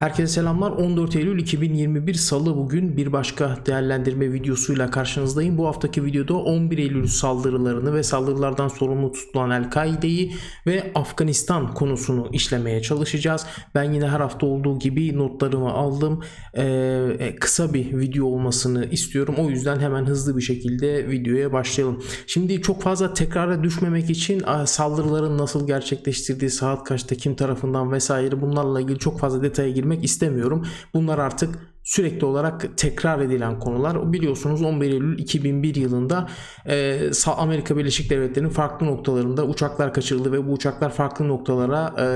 [0.00, 0.70] Herkese selamlar.
[0.70, 5.58] 14 Eylül 2021 Salı bugün bir başka değerlendirme videosuyla karşınızdayım.
[5.58, 10.32] Bu haftaki videoda 11 Eylül saldırılarını ve saldırılardan sorumlu tutulan El-Kaide'yi
[10.66, 13.46] ve Afganistan konusunu işlemeye çalışacağız.
[13.74, 16.22] Ben yine her hafta olduğu gibi notlarımı aldım.
[16.56, 19.34] Ee, kısa bir video olmasını istiyorum.
[19.38, 22.02] O yüzden hemen hızlı bir şekilde videoya başlayalım.
[22.26, 28.80] Şimdi çok fazla tekrara düşmemek için saldırıların nasıl gerçekleştirdiği, saat kaçta, kim tarafından vesaire bunlarla
[28.80, 30.66] ilgili çok fazla detaya girmek istemiyorum.
[30.94, 34.12] Bunlar artık sürekli olarak tekrar edilen konular.
[34.12, 36.28] Biliyorsunuz 11 Eylül 2001 yılında
[36.66, 42.06] e, Amerika Birleşik Devletleri'nin farklı noktalarında uçaklar kaçırıldı ve bu uçaklar farklı noktalara e,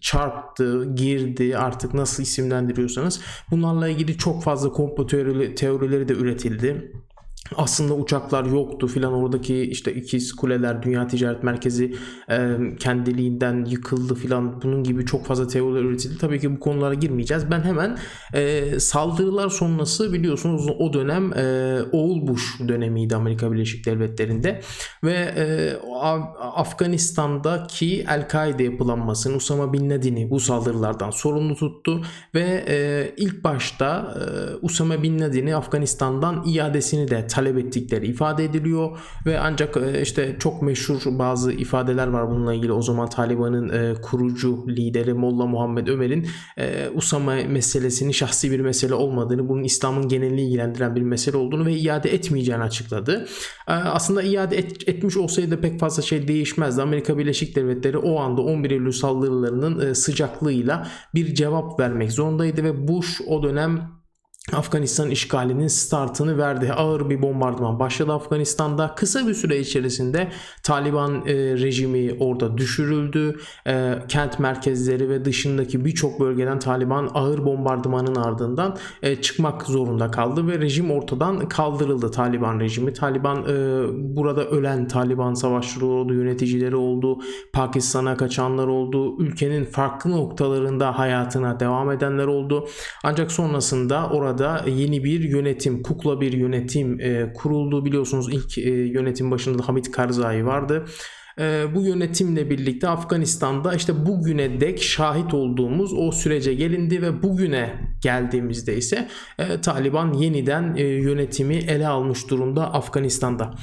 [0.00, 3.20] çarptı, girdi artık nasıl isimlendiriyorsanız.
[3.50, 6.92] Bunlarla ilgili çok fazla komplo teorileri de üretildi
[7.56, 11.94] aslında uçaklar yoktu filan oradaki işte ikiz kuleler dünya ticaret merkezi
[12.30, 16.18] e, kendiliğinden yıkıldı filan bunun gibi çok fazla teoriler üretildi.
[16.18, 17.50] Tabii ki bu konulara girmeyeceğiz.
[17.50, 17.98] Ben hemen
[18.34, 24.60] e, saldırılar sonrası biliyorsunuz o dönem e, Oğul Bush dönemiydi Amerika Birleşik Devletleri'nde
[25.04, 32.02] ve e, Af- Afganistan'daki El-Kaide yapılanmasını Usama Bin Laden'i bu saldırılardan sorumlu tuttu
[32.34, 34.22] ve e, ilk başta e,
[34.62, 40.62] Usama Bin Laden'i Afganistan'dan iadesini de talep ettikleri ifade ediliyor ve ancak e, işte çok
[40.62, 42.72] meşhur bazı ifadeler var bununla ilgili.
[42.72, 46.26] O zaman Taliban'ın e, kurucu lideri Molla Muhammed Ömer'in
[46.58, 51.72] e, Usama meselesinin şahsi bir mesele olmadığını, bunun İslam'ın genelini ilgilendiren bir mesele olduğunu ve
[51.72, 53.26] iade etmeyeceğini açıkladı.
[53.66, 56.82] Aslında iade et- etmiş olsaydı pek fazla şey değişmezdi.
[56.82, 63.20] Amerika Birleşik Devletleri o anda 11 Eylül saldırılarının sıcaklığıyla bir cevap vermek zorundaydı ve Bush
[63.26, 64.01] o dönem
[64.52, 66.72] Afganistan işgalinin startını verdi.
[66.72, 68.94] Ağır bir bombardıman başladı Afganistan'da.
[68.94, 70.28] Kısa bir süre içerisinde
[70.62, 73.36] Taliban e, rejimi orada düşürüldü.
[73.66, 80.46] E, kent merkezleri ve dışındaki birçok bölgeden Taliban ağır bombardımanın ardından e, çıkmak zorunda kaldı
[80.46, 82.92] ve rejim ortadan kaldırıldı Taliban rejimi.
[82.92, 83.84] Taliban e,
[84.16, 87.18] burada ölen Taliban savaşçıları oldu, yöneticileri oldu,
[87.52, 92.68] Pakistan'a kaçanlar oldu, ülkenin farklı noktalarında hayatına devam edenler oldu.
[93.04, 94.31] Ancak sonrasında orada
[94.66, 97.84] yeni bir yönetim, kukla bir yönetim e, kuruldu.
[97.84, 100.84] Biliyorsunuz ilk e, yönetim başında da Hamid Karzai vardı.
[101.38, 107.74] E, bu yönetimle birlikte Afganistan'da işte bugüne dek şahit olduğumuz o sürece gelindi ve bugüne
[108.02, 113.54] geldiğimizde ise e, Taliban yeniden e, yönetimi ele almış durumda Afganistan'da.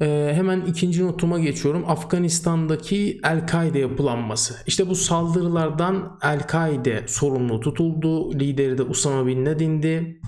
[0.00, 1.84] Ee, hemen ikinci notuma geçiyorum.
[1.90, 4.54] Afganistan'daki El-Kaide yapılanması.
[4.66, 8.38] İşte bu saldırılardan El-Kaide sorumlu tutuldu.
[8.38, 10.20] Lideri de Usama Bin Laden'di.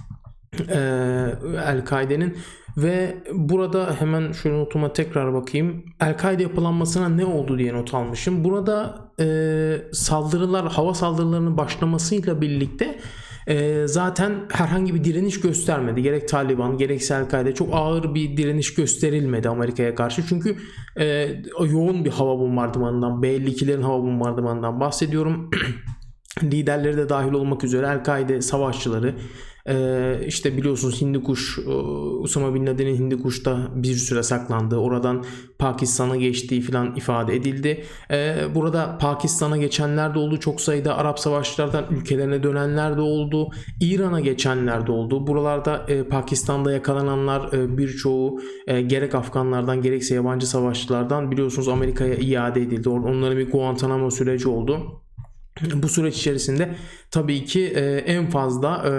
[0.68, 0.76] Ee,
[1.66, 2.36] El-Kaide'nin
[2.76, 5.84] ve burada hemen şöyle notuma tekrar bakayım.
[6.00, 8.44] El-Kaide yapılanmasına ne oldu diye not almışım.
[8.44, 9.26] Burada e,
[9.92, 12.98] saldırılar, hava saldırılarının başlamasıyla birlikte
[13.46, 16.02] e, zaten herhangi bir direniş göstermedi.
[16.02, 20.26] Gerek Taliban gerekse El-Kaide çok ağır bir direniş gösterilmedi Amerika'ya karşı.
[20.28, 20.56] Çünkü
[20.96, 21.28] e,
[21.60, 25.50] yoğun bir hava bombardımanından, B-52'lerin hava bombardımanından bahsediyorum.
[26.42, 29.14] Liderleri de dahil olmak üzere El-Kaide savaşçıları
[29.68, 35.24] ee, işte biliyorsunuz Hindikuş e, Usama Bin Laden'in Hindikuş'ta bir süre saklandığı oradan
[35.58, 37.84] Pakistan'a geçtiği filan ifade edildi.
[38.10, 40.40] Ee, burada Pakistan'a geçenler de oldu.
[40.40, 43.48] Çok sayıda Arap savaşçılardan ülkelerine dönenler de oldu.
[43.80, 45.26] İran'a geçenler de oldu.
[45.26, 52.62] Buralarda e, Pakistan'da yakalananlar e, birçoğu e, gerek Afganlardan gerekse yabancı savaşçılardan biliyorsunuz Amerika'ya iade
[52.62, 52.88] edildi.
[52.88, 55.03] Onların bir Guantanamo süreci oldu.
[55.62, 56.74] Bu süreç içerisinde
[57.10, 58.90] tabii ki e, en fazla e,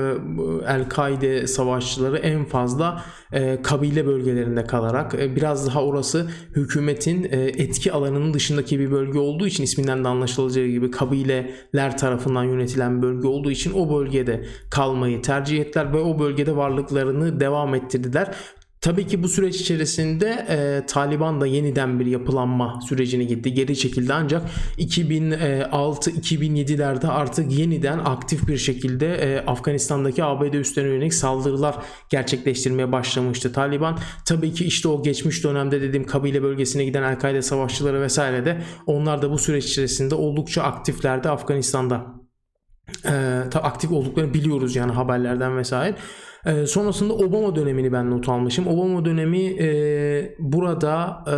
[0.73, 8.79] El-Kaide savaşçıları en fazla e, kabile bölgelerinde kalarak biraz daha orası hükümetin etki alanının dışındaki
[8.79, 13.99] bir bölge olduğu için isminden de anlaşılacağı gibi kabileler tarafından yönetilen bölge olduğu için o
[13.99, 18.35] bölgede kalmayı tercih ettiler ve o bölgede varlıklarını devam ettirdiler.
[18.85, 23.53] Tabii ki bu süreç içerisinde e, Taliban da yeniden bir yapılanma sürecine gitti.
[23.53, 24.41] Geri çekildi ancak
[24.78, 31.76] 2006-2007'lerde artık yeniden aktif bir şekilde e, Afganistan'daki ABD üslerine yönelik saldırılar
[32.09, 33.99] gerçekleştirmeye başlamıştı Taliban.
[34.26, 39.22] Tabii ki işte o geçmiş dönemde dediğim kabile bölgesine giden El-Kaide savaşçıları vesaire de onlar
[39.22, 42.24] da bu süreç içerisinde oldukça aktiflerdi Afganistan'da.
[43.05, 43.14] E,
[43.59, 45.96] aktif olduklarını biliyoruz yani haberlerden vesaire.
[46.46, 48.67] Ee, sonrasında Obama dönemini ben not almışım.
[48.67, 51.35] Obama dönemi e, burada e,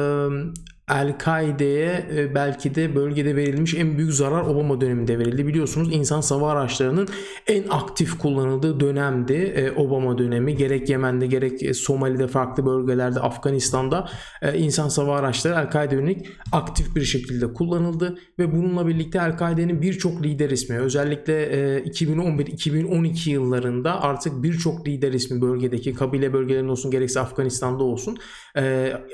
[0.91, 5.47] El-Kaide'ye e, belki de bölgede verilmiş en büyük zarar Obama döneminde verildi.
[5.47, 7.07] Biliyorsunuz insan sava araçlarının
[7.47, 10.55] en aktif kullanıldığı dönemdi e, Obama dönemi.
[10.55, 14.09] Gerek Yemen'de gerek e, Somali'de farklı bölgelerde Afganistan'da
[14.55, 20.49] insan sava araçları El-Kaide yönelik aktif bir şekilde kullanıldı ve bununla birlikte El-Kaide'nin birçok lider
[20.49, 27.83] ismi özellikle e, 2011-2012 yıllarında artık birçok lider ismi bölgedeki kabile bölgelerinde olsun gerekse Afganistan'da
[27.83, 28.17] olsun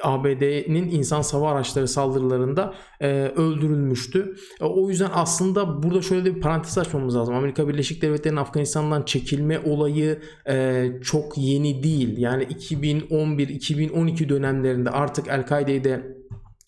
[0.03, 4.35] ABD'nin insan sava araçları saldırılarında e, öldürülmüştü.
[4.61, 7.35] E, o yüzden aslında burada şöyle de bir parantez açmamız lazım.
[7.35, 10.19] Amerika Birleşik Devletleri'nin Afganistan'dan çekilme olayı
[10.49, 12.17] e, çok yeni değil.
[12.17, 16.23] Yani 2011-2012 dönemlerinde artık El-Kaide'yi de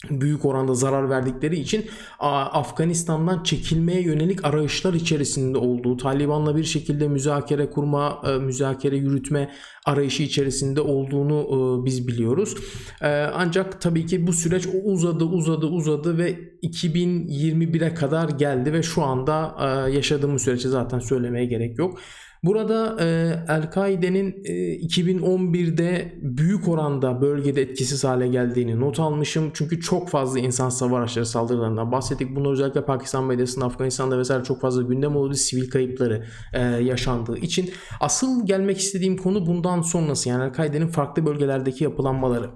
[0.09, 1.85] büyük oranda zarar verdikleri için
[2.19, 9.51] Afganistan'dan çekilmeye yönelik arayışlar içerisinde olduğu, Taliban'la bir şekilde müzakere kurma, e, müzakere yürütme
[9.85, 12.55] arayışı içerisinde olduğunu e, biz biliyoruz.
[13.01, 19.03] E, ancak tabii ki bu süreç uzadı, uzadı, uzadı ve 2021'e kadar geldi ve şu
[19.03, 19.55] anda
[19.93, 21.99] yaşadığımız süreci zaten söylemeye gerek yok.
[22.45, 23.05] Burada e,
[23.47, 29.51] El-Kaide'nin e, 2011'de büyük oranda bölgede etkisiz hale geldiğini not almışım.
[29.53, 32.35] Çünkü çok fazla insan sava araçları saldırılarından bahsettik.
[32.35, 35.33] Bunu özellikle Pakistan medyasında, Afganistan'da vesaire çok fazla gündem oldu.
[35.33, 37.69] Sivil kayıpları e, yaşandığı için.
[37.99, 40.29] Asıl gelmek istediğim konu bundan sonrası.
[40.29, 42.49] Yani El-Kaide'nin farklı bölgelerdeki yapılanmaları.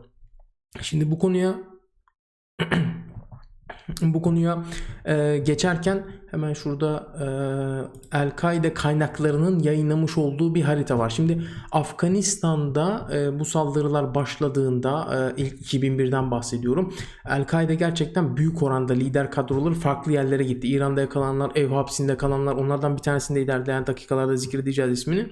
[0.82, 1.56] Şimdi bu konuya
[4.02, 4.64] bu konuya
[5.06, 11.10] e, geçerken hemen şurada e, El-Kaide kaynaklarının yayınlamış olduğu bir harita var.
[11.10, 15.08] Şimdi Afganistan'da e, bu saldırılar başladığında
[15.38, 16.94] e, ilk 2001'den bahsediyorum.
[17.30, 20.68] El-Kaide gerçekten büyük oranda lider kadroları farklı yerlere gitti.
[20.68, 25.30] İran'da yakalananlar, ev hapsinde kalanlar onlardan bir tanesinde ilerleyen dakikalarda zikredeceğiz ismini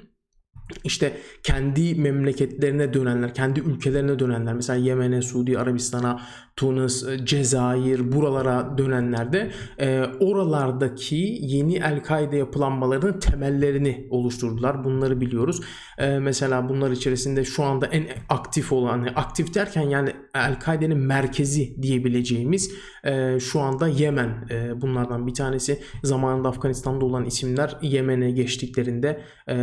[0.83, 6.21] işte kendi memleketlerine dönenler, kendi ülkelerine dönenler mesela Yemen'e, Suudi Arabistan'a,
[6.55, 14.83] Tunus, e, Cezayir buralara dönenlerde e, oralardaki yeni El-Kaide yapılanmalarının temellerini oluşturdular.
[14.83, 15.61] Bunları biliyoruz.
[15.97, 22.71] E, mesela bunlar içerisinde şu anda en aktif olan, aktif derken yani El-Kaide'nin merkezi diyebileceğimiz
[23.03, 25.79] e, şu anda Yemen e, bunlardan bir tanesi.
[26.03, 29.57] Zamanında Afganistan'da olan isimler Yemen'e geçtiklerinde e,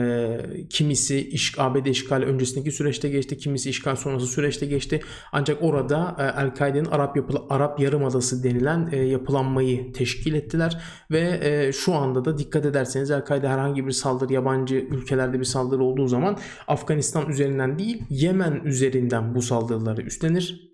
[0.94, 5.00] kimisi iş, ABD işgal öncesindeki süreçte geçti, kimisi işgal sonrası süreçte geçti.
[5.32, 11.72] Ancak orada e, El-Kaide'nin Arap yapı Arap Yarımadası denilen e, yapılanmayı teşkil ettiler ve e,
[11.72, 16.38] şu anda da dikkat ederseniz El-Kaide herhangi bir saldırı yabancı ülkelerde bir saldırı olduğu zaman
[16.68, 20.73] Afganistan üzerinden değil Yemen üzerinden bu saldırıları üstlenir.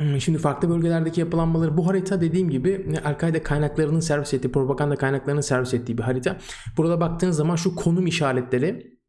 [0.00, 5.40] Hmm, şimdi farklı bölgelerdeki yapılanmaları bu harita dediğim gibi El-Kaide kaynaklarının servis ettiği, propaganda kaynaklarının
[5.40, 6.36] servis ettiği bir harita.
[6.76, 9.00] Burada baktığınız zaman şu konum işaretleri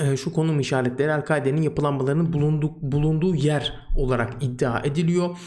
[0.00, 5.38] ee, şu konum işaretleri El-Kaide'nin yapılanmalarının bulunduğu, bulunduğu yer olarak iddia ediliyor.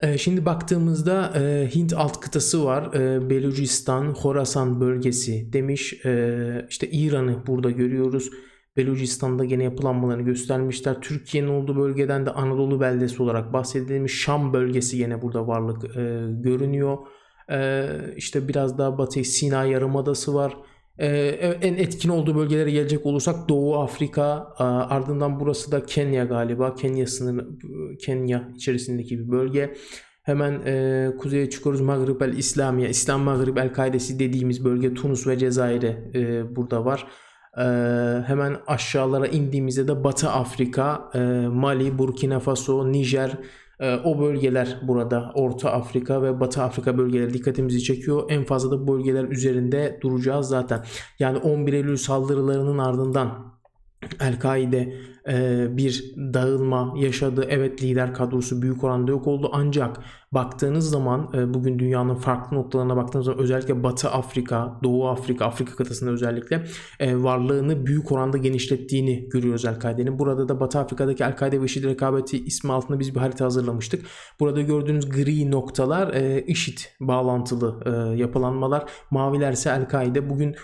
[0.00, 2.94] Ee, şimdi baktığımızda e, Hint alt kıtası var.
[2.94, 6.06] E, Belucistan, Horasan bölgesi demiş.
[6.06, 8.30] E, işte İran'ı burada görüyoruz.
[8.76, 11.00] Belucistan'da gene yapılanmalarını göstermişler.
[11.00, 14.20] Türkiye'nin olduğu bölgeden de Anadolu beldesi olarak bahsedilmiş.
[14.22, 16.98] Şam bölgesi yine burada varlık e, görünüyor.
[17.50, 20.56] E, işte biraz daha batı Sina Yarımadası var.
[20.98, 21.08] Ee,
[21.62, 27.46] en etkin olduğu bölgelere gelecek olursak Doğu Afrika ardından burası da Kenya galiba Kenya sınırı
[27.98, 29.74] Kenya içerisindeki bir bölge.
[30.22, 35.38] Hemen e, kuzeye çıkıyoruz Maghrib el İslamiye, İslam Maghrib el Kaidesi dediğimiz bölge Tunus ve
[35.38, 37.06] Cezayir'e e, burada var.
[37.56, 37.64] E,
[38.26, 41.18] hemen aşağılara indiğimizde de Batı Afrika, e,
[41.48, 43.38] Mali, Burkina Faso, Nijer,
[43.80, 48.22] ee, o bölgeler burada Orta Afrika ve Batı Afrika bölgeleri dikkatimizi çekiyor.
[48.28, 50.84] En fazla da bu bölgeler üzerinde duracağız zaten.
[51.18, 53.56] Yani 11 Eylül saldırılarının ardından
[54.20, 54.94] El-Kaide e,
[55.76, 57.46] bir dağılma yaşadı.
[57.48, 60.00] Evet lider kadrosu büyük oranda yok oldu ancak
[60.32, 65.76] baktığınız zaman e, bugün dünyanın farklı noktalarına baktığınız zaman özellikle Batı Afrika, Doğu Afrika, Afrika
[65.76, 66.64] kıtasında özellikle
[67.00, 70.18] e, varlığını büyük oranda genişlettiğini görüyoruz El-Kaide'nin.
[70.18, 74.06] Burada da Batı Afrika'daki El-Kaide ve IŞİD rekabeti ismi altında biz bir harita hazırlamıştık.
[74.40, 76.14] Burada gördüğünüz gri noktalar
[76.46, 78.84] IŞİD bağlantılı yapılanmalar.
[79.10, 80.30] Maviler ise El-Kaide.
[80.30, 80.56] Bugün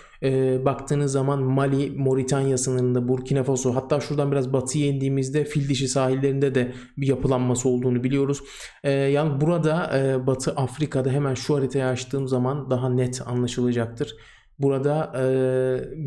[0.65, 6.55] baktığınız zaman Mali, Moritanya sınırında, Burkina Faso hatta şuradan biraz batıya indiğimizde fil dişi sahillerinde
[6.55, 8.39] de bir yapılanması olduğunu biliyoruz.
[8.83, 14.15] E, yani burada e, Batı Afrika'da hemen şu haritayı açtığım zaman daha net anlaşılacaktır.
[14.59, 15.25] Burada e,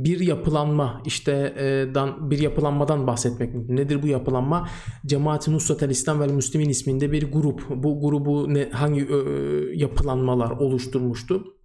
[0.05, 3.77] bir yapılanma işte e, dan, bir yapılanmadan bahsetmek mümkün.
[3.77, 4.69] Nedir bu yapılanma?
[5.07, 7.63] Cemaat-i Nusrat el-İslam ve Müslümin isminde bir grup.
[7.71, 9.17] Bu grubu ne, hangi e,
[9.75, 11.56] yapılanmalar oluşturmuştu?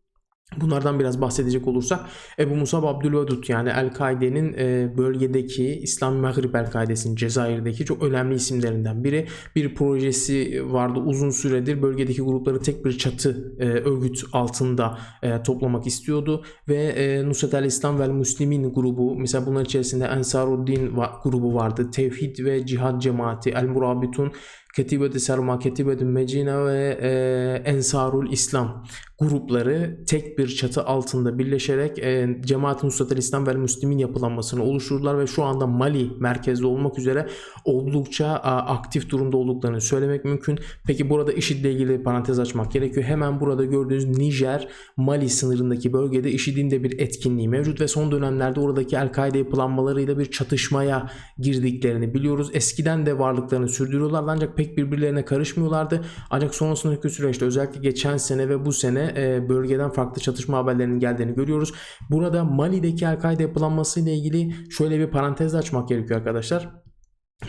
[0.57, 2.05] Bunlardan biraz bahsedecek olursak
[2.39, 9.27] Ebu Musab Abdülvedud yani El-Kaide'nin e, bölgedeki İslam Maghrib El-Kaide'sinin Cezayir'deki çok önemli isimlerinden biri.
[9.55, 15.87] Bir projesi vardı uzun süredir bölgedeki grupları tek bir çatı e, örgüt altında e, toplamak
[15.87, 20.93] istiyordu ve Nusret el-İslam vel Müslimin grubu mesela bunların içerisinde Ensaruddin
[21.23, 21.91] grubu vardı.
[21.91, 24.31] Tevhid ve Cihad Cemaati, El Murabitun
[24.75, 28.85] Ketibet-i Serma, Ketibet-i Mecina ve e, Ensarul İslam
[29.19, 35.27] grupları tek bir çatı altında birleşerek e, Cemaat-i Nusrat İslam ve Müslimin yapılanmasını oluşturdular ve
[35.27, 37.27] şu anda Mali merkezli olmak üzere
[37.65, 40.59] oldukça a, aktif durumda olduklarını söylemek mümkün.
[40.87, 43.05] Peki burada IŞİD'le ilgili parantez açmak gerekiyor.
[43.05, 48.59] Hemen burada gördüğünüz Nijer, Mali sınırındaki bölgede IŞİD'in de bir etkinliği mevcut ve son dönemlerde
[48.59, 52.49] oradaki El-Kaide yapılanmalarıyla bir çatışmaya girdiklerini biliyoruz.
[52.53, 56.01] Eskiden de varlıklarını sürdürüyorlardı ancak pek birbirlerine karışmıyorlardı.
[56.29, 61.35] Ancak sonrasındaki süreçte özellikle geçen sene ve bu sene e, bölgeden farklı çatışma haberlerinin geldiğini
[61.35, 61.73] görüyoruz.
[62.09, 66.90] Burada Mali'deki El-Kaide yapılanması ile ilgili şöyle bir parantez açmak gerekiyor arkadaşlar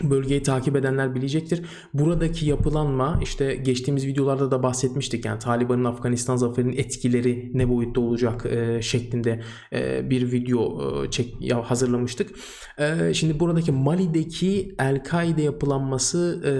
[0.03, 1.61] bölgeyi takip edenler bilecektir.
[1.93, 5.25] Buradaki yapılanma işte geçtiğimiz videolarda da bahsetmiştik.
[5.25, 9.41] Yani Taliban'ın Afganistan zaferinin etkileri ne boyutta olacak e, şeklinde
[9.73, 12.29] e, bir video e, çek hazırlamıştık.
[12.79, 16.53] E, şimdi buradaki Mali'deki El-Kaide yapılanması e,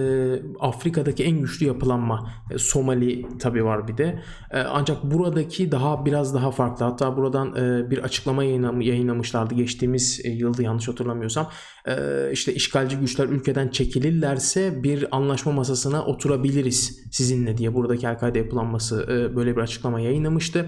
[0.60, 2.32] Afrika'daki en güçlü yapılanma.
[2.52, 4.20] E, Somali tabi var bir de.
[4.52, 6.86] E, ancak buradaki daha biraz daha farklı.
[6.86, 11.50] Hatta buradan e, bir açıklama yayınlam- yayınlamışlardı geçtiğimiz e, yılda yanlış hatırlamıyorsam.
[11.88, 11.94] E,
[12.32, 19.36] işte işgalci güçler ülkeden çekilirlerse bir anlaşma masasına oturabiliriz sizinle diye buradaki El-Kaide yapılanması e,
[19.36, 20.68] böyle bir açıklama yayınlamıştı.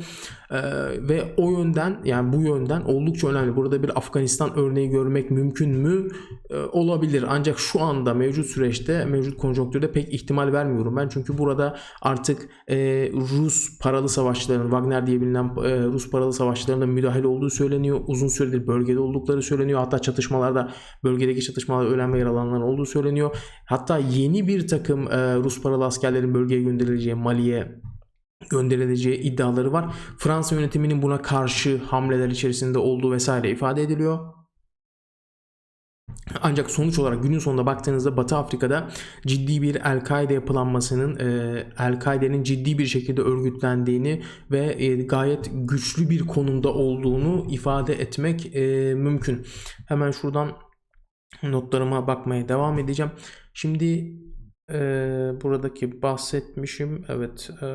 [0.52, 0.58] E,
[1.10, 3.56] ve o yönden yani bu yönden oldukça önemli.
[3.56, 6.08] Burada bir Afganistan örneği görmek mümkün mü?
[6.50, 7.26] E, olabilir.
[7.28, 11.10] Ancak şu anda mevcut süreçte, mevcut konjonktürde pek ihtimal vermiyorum ben.
[11.10, 12.50] Çünkü burada artık
[13.14, 15.56] Rus paralı savaşçıların, Wagner diye bilinen
[15.94, 18.00] Rus paralı savaşçılarının müdahale olduğu söyleniyor.
[18.08, 19.80] Uzun süredir bölgede oldukları söyleniyor.
[19.80, 20.72] Hatta çatışmalarda,
[21.04, 23.38] bölgedeki çatışmalarda ölen ve yaralananlar olduğu söyleniyor.
[23.66, 27.82] Hatta yeni bir takım e, Rus paralı askerlerin bölgeye gönderileceği, Mali'ye
[28.50, 29.96] gönderileceği iddiaları var.
[30.18, 34.20] Fransa yönetiminin buna karşı hamleler içerisinde olduğu vesaire ifade ediliyor.
[36.42, 38.90] Ancak sonuç olarak günün sonunda baktığınızda Batı Afrika'da
[39.28, 44.22] ciddi bir El-Kaide yapılanmasının, e, El-Kaide'nin ciddi bir şekilde örgütlendiğini
[44.52, 49.46] ve e, gayet güçlü bir konumda olduğunu ifade etmek e, mümkün.
[49.88, 50.52] Hemen şuradan
[51.44, 53.12] notlarıma bakmaya devam edeceğim.
[53.53, 54.15] Şimdi
[54.72, 54.77] e,
[55.41, 57.05] buradaki bahsetmişim.
[57.10, 57.50] Evet.
[57.62, 57.65] E,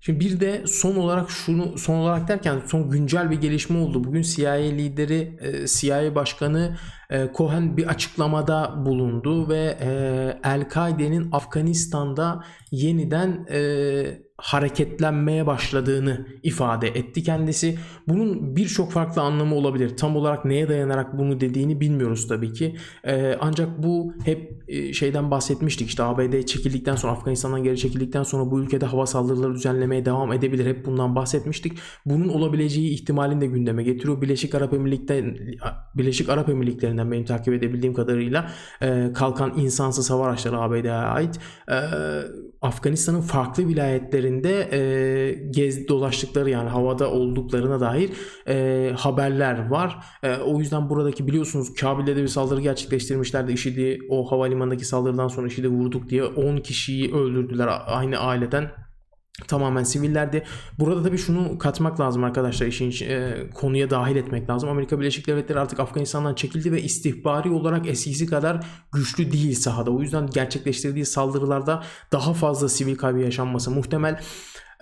[0.00, 4.04] Şimdi bir de son olarak şunu son olarak derken son güncel bir gelişme oldu.
[4.04, 6.76] Bugün CIA lideri e, CIA başkanı
[7.10, 9.90] e, Cohen bir açıklamada bulundu ve e,
[10.44, 13.46] El-Kaide'nin Afganistan'da yeniden
[14.38, 17.78] hareketlenmeye başladığını ifade etti kendisi.
[18.08, 19.96] Bunun birçok farklı anlamı olabilir.
[19.96, 22.76] Tam olarak neye dayanarak bunu dediğini bilmiyoruz tabii ki.
[23.04, 25.88] Ee, ancak bu hep e, şeyden bahsetmiştik.
[25.88, 30.66] İşte ABD çekildikten sonra Afganistan'dan geri çekildikten sonra bu ülkede hava saldırıları düzenlemeye devam edebilir.
[30.66, 31.78] Hep bundan bahsetmiştik.
[32.06, 34.22] Bunun olabileceği ihtimalini de gündeme getiriyor.
[34.22, 35.58] Birleşik Arap Emirlikleri
[35.94, 38.50] Birleşik Arap Emirlikleri'nden benim takip edebildiğim kadarıyla
[38.82, 41.38] e, kalkan insansız hava araçları ABD'ye ait.
[41.70, 41.76] E,
[42.62, 43.68] Afganistan'ın farklı
[44.28, 48.10] vilayetlerinde e, gez dolaştıkları yani havada olduklarına dair
[48.48, 49.98] e, haberler var.
[50.22, 53.52] E, o yüzden buradaki biliyorsunuz Kabil'de de bir saldırı gerçekleştirmişlerdi.
[53.52, 58.70] IŞİD'i o havalimanındaki saldırıdan sonra IŞİD'i vurduk diye 10 kişiyi öldürdüler aynı aileden.
[59.46, 60.44] Tamamen sivillerdi.
[60.78, 64.68] Burada tabii şunu katmak lazım arkadaşlar işin e, konuya dahil etmek lazım.
[64.68, 69.90] Amerika Birleşik Devletleri artık Afganistan'dan çekildi ve istihbari olarak eskisi kadar güçlü değil sahada.
[69.90, 74.20] O yüzden gerçekleştirdiği saldırılarda daha fazla sivil kaybı yaşanması muhtemel.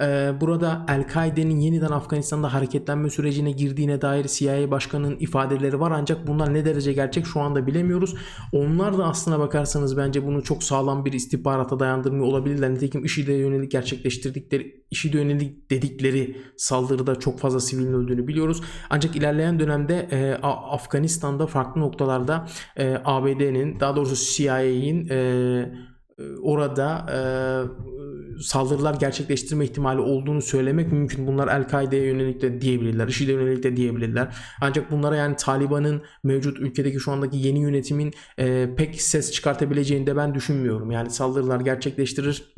[0.01, 6.55] Ee, burada El-Kaide'nin yeniden Afganistan'da hareketlenme sürecine girdiğine dair CIA başkanının ifadeleri var ancak bunlar
[6.55, 8.15] ne derece gerçek şu anda bilemiyoruz.
[8.53, 12.75] Onlar da aslına bakarsanız bence bunu çok sağlam bir istihbarata dayandırmıyor olabilirler.
[12.75, 18.63] Nitekim IŞİD'e yönelik gerçekleştirdikleri, IŞİD'e yönelik dedikleri saldırıda çok fazla sivilin öldüğünü biliyoruz.
[18.91, 25.96] Ancak ilerleyen dönemde e, Afganistan'da farklı noktalarda e, ABD'nin daha doğrusu CIA'in e,
[26.43, 27.19] orada e,
[28.43, 31.27] saldırılar gerçekleştirme ihtimali olduğunu söylemek mümkün.
[31.27, 34.37] Bunlar El-Kaide'ye yönelik de diyebilirler, IŞİD'e yönelik de diyebilirler.
[34.61, 40.17] Ancak bunlara yani Taliban'ın mevcut ülkedeki şu andaki yeni yönetimin e, pek ses çıkartabileceğini de
[40.17, 40.91] ben düşünmüyorum.
[40.91, 42.55] Yani saldırılar gerçekleştirir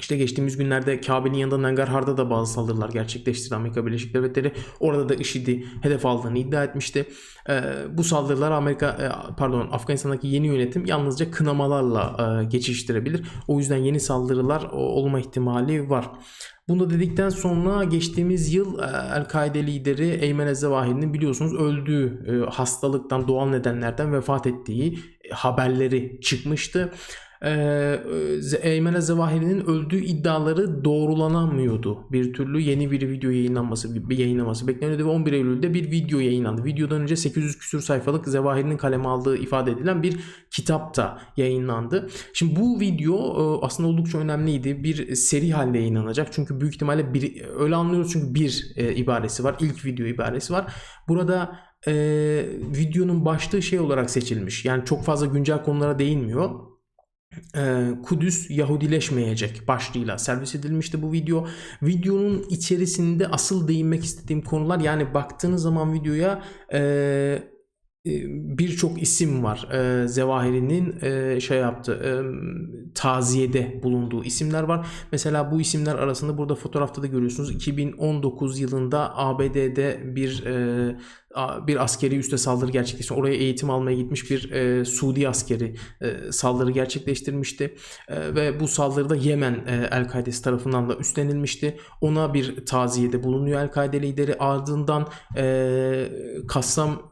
[0.00, 4.52] İşte geçtiğimiz günlerde Kabe'nin yanında Nangarhar'da da bazı saldırılar gerçekleştirdi Amerika Birleşik Devletleri.
[4.80, 7.08] Orada da IŞİD'i hedef aldığını iddia etmişti.
[7.48, 7.62] Ee,
[7.92, 13.26] bu saldırıları Amerika e, pardon Afganistan'daki yeni yönetim yalnızca kınamalarla e, geçiştirebilir.
[13.48, 16.10] O yüzden yeni saldırılar olma ihtimali var.
[16.68, 18.82] Bunu dedikten sonra geçtiğimiz yıl e,
[19.16, 26.92] El-Kaide lideri Eymen Ezzevahiri'nin biliyorsunuz öldüğü e, hastalıktan doğal nedenlerden vefat ettiği e, haberleri çıkmıştı.
[27.46, 28.00] Ee,
[28.40, 31.98] Ze- Eymen Ezzevahiri'nin öldüğü iddiaları doğrulanamıyordu.
[32.12, 36.64] Bir türlü yeni bir video yayınlanması, bir yayınlaması bekleniyordu ve 11 Eylül'de bir video yayınlandı.
[36.64, 40.16] Videodan önce 800 küsür sayfalık Zevahiri'nin kaleme aldığı ifade edilen bir
[40.50, 42.08] kitap da yayınlandı.
[42.34, 44.84] Şimdi bu video e, aslında oldukça önemliydi.
[44.84, 46.28] Bir seri halde yayınlanacak.
[46.32, 49.56] Çünkü büyük ihtimalle bir, öyle anlıyoruz çünkü bir e, ibaresi var.
[49.60, 50.72] İlk video ibaresi var.
[51.08, 51.92] Burada e,
[52.76, 54.64] videonun başlığı şey olarak seçilmiş.
[54.64, 56.75] Yani çok fazla güncel konulara değinmiyor.
[57.56, 61.46] Ee, Kudüs Yahudileşmeyecek başlığıyla servis edilmişti bu video.
[61.82, 66.42] Videonun içerisinde asıl değinmek istediğim konular yani baktığınız zaman videoya
[66.72, 66.78] e,
[68.06, 68.12] e,
[68.58, 69.68] birçok isim var.
[69.72, 72.24] E, Zevahiri'nin e, şey yaptı
[72.94, 74.86] taziyede bulunduğu isimler var.
[75.12, 77.50] Mesela bu isimler arasında burada fotoğrafta da görüyorsunuz.
[77.50, 80.44] 2019 yılında ABD'de bir
[81.66, 83.20] bir askeri üste saldırı gerçekleştirmiş.
[83.20, 87.74] Oraya eğitim almaya gitmiş bir e, Suudi askeri e, saldırı gerçekleştirmişti.
[88.08, 91.76] E, ve bu saldırıda Yemen e, El-Kaide'si tarafından da üstlenilmişti.
[92.00, 94.36] Ona bir taziyede bulunuyor El-Kaide lideri.
[94.38, 96.08] Ardından e,
[96.48, 97.10] Kassam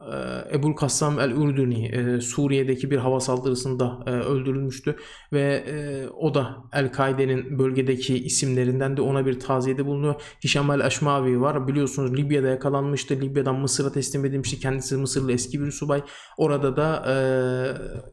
[0.51, 4.95] e, Ebul Kassam el-Ürdüni e, Suriye'deki bir hava saldırısında e, öldürülmüştü
[5.33, 10.15] ve e, o da El-Kaide'nin bölgedeki isimlerinden de ona bir taziyede bulunuyor.
[10.43, 11.67] Hişam el-Aşmavi var.
[11.67, 13.15] Biliyorsunuz Libya'da yakalanmıştı.
[13.21, 14.59] Libya'dan Mısır'a teslim edilmişti.
[14.59, 16.03] Kendisi Mısırlı eski bir subay.
[16.37, 17.15] Orada da e,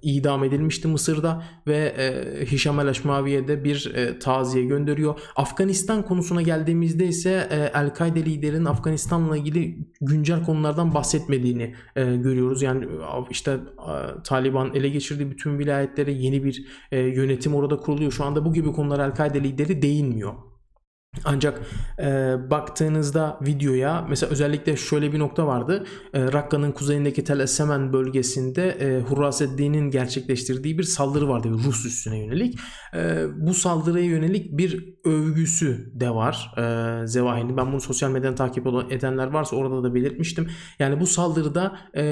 [0.03, 5.21] idam edilmişti Mısır'da ve e, Hişam el-Aşmavi'ye de bir e, taziye gönderiyor.
[5.37, 12.63] Afganistan konusuna geldiğimizde ise e, El-Kaide liderinin Afganistan'la ilgili güncel konulardan bahsetmediğini e, görüyoruz.
[12.63, 12.89] Yani
[13.31, 18.13] işte e, Taliban ele geçirdiği bütün vilayetlere yeni bir e, yönetim orada kuruluyor.
[18.13, 20.33] Şu anda bu gibi konulara El-Kaide lideri değinmiyor.
[21.25, 21.61] Ancak
[21.99, 25.85] e, baktığınızda videoya mesela özellikle şöyle bir nokta vardı.
[26.14, 32.59] E, Rakka'nın kuzeyindeki Tel Essemen bölgesinde e, Hurraseddin'in gerçekleştirdiği bir saldırı vardı Rus üstüne yönelik.
[32.95, 37.57] E, bu saldırıya yönelik bir övgüsü de var e, Zevahin'in.
[37.57, 40.49] Ben bunu sosyal medyadan takip edenler varsa orada da belirtmiştim.
[40.78, 42.04] Yani bu saldırıda e,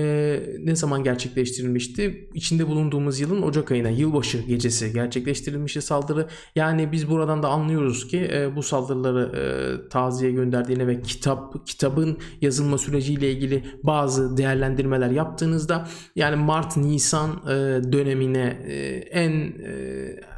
[0.59, 2.31] ne zaman gerçekleştirilmişti?
[2.35, 6.29] İçinde bulunduğumuz yılın Ocak ayına, yılbaşı gecesi gerçekleştirilmişti saldırı.
[6.57, 12.19] Yani biz buradan da anlıyoruz ki e, bu saldırıları e, taziye gönderdiğine ve kitap kitabın
[12.41, 17.51] yazılma süreciyle ilgili bazı değerlendirmeler yaptığınızda yani Mart Nisan e,
[17.93, 18.75] dönemine e,
[19.11, 20.31] en e,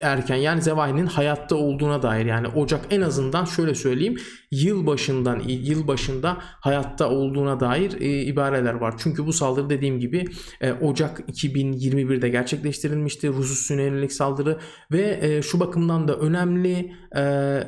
[0.00, 4.16] erken yani Zevahi'nin hayatta olduğuna dair yani Ocak en azından şöyle söyleyeyim
[4.50, 8.94] yıl başından yıl başında hayatta olduğuna dair e, ibareler var.
[8.98, 10.24] Çünkü bu saldırı dediğim gibi
[10.60, 13.28] e, Ocak 2021'de gerçekleştirilmişti.
[13.28, 14.58] Rus üssüne yönelik saldırı
[14.92, 17.62] ve e, şu bakımdan da önemli e,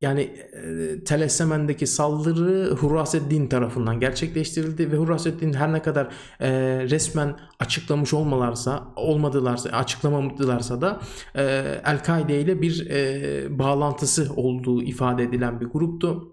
[0.00, 6.08] yani e, Tel Essemen'deki saldırı Hurraseddin tarafından gerçekleştirildi ve Hurraseddin her ne kadar
[6.40, 6.50] e,
[6.90, 11.00] resmen açıklamış olmalarsa olmadılarsa açıklamadılarsa da
[11.34, 11.42] e,
[11.84, 16.32] El-Kaide ile bir e, bağlantısı olduğu ifade edilen bir gruptu.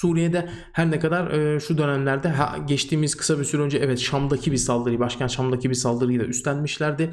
[0.00, 4.52] Suriye'de her ne kadar e, şu dönemlerde ha, geçtiğimiz kısa bir süre önce evet Şam'daki
[4.52, 7.10] bir saldırıyı, başkent Şam'daki bir saldırıyı da üstlenmişlerdi.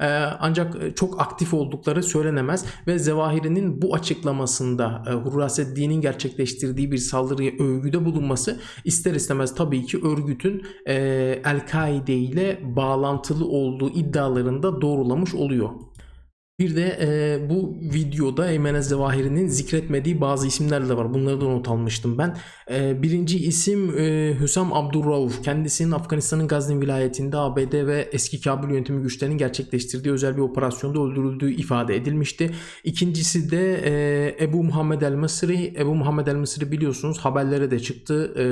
[0.00, 0.06] E,
[0.40, 7.52] ancak e, çok aktif oldukları söylenemez ve Zevahiri'nin bu açıklamasında e, Hurraseddin'in gerçekleştirdiği bir saldırıya
[7.58, 10.94] övgüde bulunması ister istemez tabii ki örgütün e,
[11.44, 15.70] El-Kaide ile bağlantılı olduğu iddialarında doğrulamış oluyor.
[16.60, 21.14] Bir de e, bu videoda Eymen Zevahiri'nin zikretmediği bazı isimler de var.
[21.14, 22.36] Bunları da not almıştım ben.
[22.70, 25.42] E, birinci isim e, Hüsam Abdurrauf.
[25.42, 31.54] Kendisinin Afganistan'ın Gazni vilayetinde ABD ve eski Kabil yönetimi güçlerinin gerçekleştirdiği özel bir operasyonda öldürüldüğü
[31.54, 32.50] ifade edilmişti.
[32.84, 35.74] İkincisi de e, Ebu Muhammed El Mısri.
[35.78, 38.34] Ebu Muhammed El Mısri biliyorsunuz haberlere de çıktı.
[38.38, 38.44] E,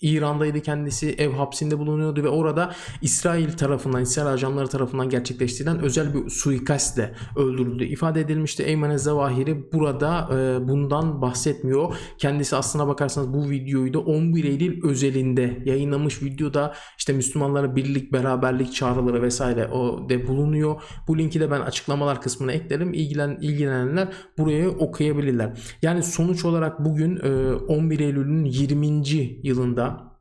[0.00, 1.14] İran'daydı kendisi.
[1.18, 6.30] Ev hapsinde bulunuyordu ve orada İsrail tarafından, İsrail ajanları tarafından gerçekleştirilen özel bir
[6.72, 8.62] suikastle öldürüldü ifade edilmişti.
[8.62, 11.94] Eymen Zavahiri burada e, bundan bahsetmiyor.
[12.18, 18.74] Kendisi aslına bakarsanız bu videoyu da 11 Eylül özelinde yayınlamış videoda işte Müslümanlara birlik, beraberlik
[18.74, 20.82] çağrıları vesaire o de bulunuyor.
[21.08, 22.94] Bu linki de ben açıklamalar kısmına eklerim.
[22.94, 24.08] İlgilen, ilgilenenler
[24.38, 25.58] buraya okuyabilirler.
[25.82, 28.86] Yani sonuç olarak bugün e, 11 Eylül'ün 20.
[29.42, 30.12] yılında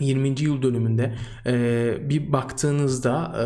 [0.00, 0.40] 20.
[0.40, 1.14] yıl dönümünde
[1.46, 3.44] e, bir baktığınızda e,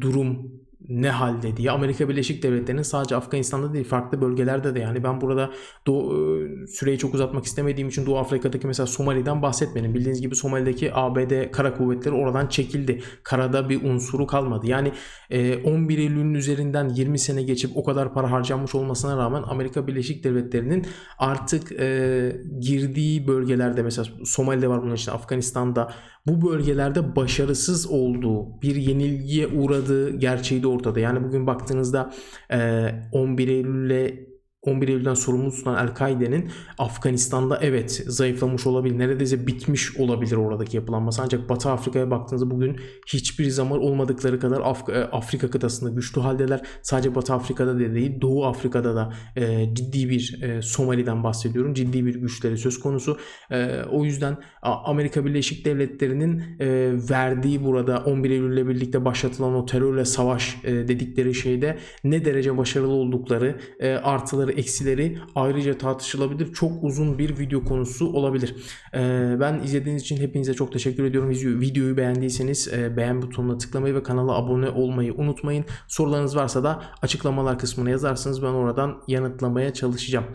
[0.00, 0.55] durum
[0.88, 1.70] ne halde diye.
[1.70, 5.50] Amerika Birleşik Devletleri'nin sadece Afganistan'da değil farklı bölgelerde de yani ben burada
[5.86, 9.94] Doğu, e, süreyi çok uzatmak istemediğim için Doğu Afrika'daki mesela Somali'den bahsetmedim.
[9.94, 13.02] Bildiğiniz gibi Somali'deki ABD kara kuvvetleri oradan çekildi.
[13.22, 14.66] Karada bir unsuru kalmadı.
[14.66, 14.92] Yani
[15.30, 20.24] e, 11 Eylül'ün üzerinden 20 sene geçip o kadar para harcanmış olmasına rağmen Amerika Birleşik
[20.24, 20.86] Devletleri'nin
[21.18, 25.92] artık e, girdiği bölgelerde mesela Somali'de var bunun için Afganistan'da
[26.26, 31.00] bu bölgelerde başarısız olduğu, bir yenilgiye uğradığı gerçeği de ortada.
[31.00, 32.12] Yani bugün baktığınızda
[32.52, 34.35] e, 11 Eylül'le
[34.66, 38.98] 11 Eylül'den sorumlu tutulan El-Kaide'nin Afganistan'da evet zayıflamış olabilir.
[38.98, 41.22] Neredeyse bitmiş olabilir oradaki yapılanması.
[41.22, 42.76] Ancak Batı Afrika'ya baktığınızda bugün
[43.06, 46.60] hiçbir zaman olmadıkları kadar Af- e, Afrika kıtasında güçlü haldeler.
[46.82, 51.74] Sadece Batı Afrika'da da değil Doğu Afrika'da da e, ciddi bir e, Somali'den bahsediyorum.
[51.74, 53.18] Ciddi bir güçleri söz konusu.
[53.50, 60.04] E, o yüzden Amerika Birleşik Devletleri'nin e, verdiği burada 11 Eylül'le birlikte başlatılan o terörle
[60.04, 66.52] savaş e, dedikleri şeyde ne derece başarılı oldukları e, artıları eksileri ayrıca tartışılabilir.
[66.52, 68.56] Çok uzun bir video konusu olabilir.
[68.94, 69.00] E,
[69.40, 71.30] ben izlediğiniz için hepinize çok teşekkür ediyorum.
[71.30, 75.64] Video, videoyu beğendiyseniz e, beğen butonuna tıklamayı ve kanala abone olmayı unutmayın.
[75.88, 78.42] Sorularınız varsa da açıklamalar kısmına yazarsınız.
[78.42, 80.26] Ben oradan yanıtlamaya çalışacağım.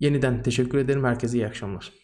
[0.00, 1.04] Yeniden teşekkür ederim.
[1.04, 2.03] Herkese iyi akşamlar.